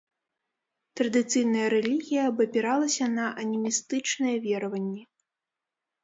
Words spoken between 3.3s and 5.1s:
анімістычныя вераванні.